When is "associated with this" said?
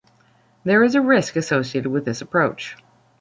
1.35-2.21